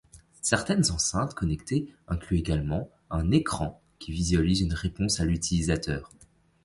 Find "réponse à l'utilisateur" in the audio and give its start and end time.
4.73-6.09